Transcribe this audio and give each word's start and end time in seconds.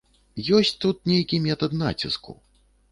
Ёсць 0.59 0.71
тут 0.85 0.97
нейкі 1.11 1.41
метад 1.47 1.79
націску. 1.85 2.39